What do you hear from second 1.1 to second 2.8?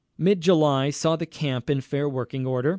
the camp in fair working order.